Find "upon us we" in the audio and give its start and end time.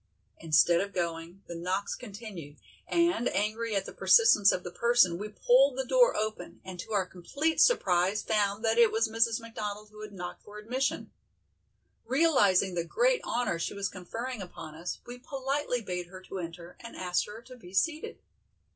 14.41-15.19